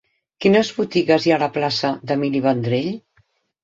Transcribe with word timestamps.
Quines 0.45 0.71
botigues 0.77 1.29
hi 1.29 1.35
ha 1.35 1.39
a 1.43 1.45
la 1.45 1.51
plaça 1.61 1.95
d'Emili 2.09 2.47
Vendrell? 2.51 2.95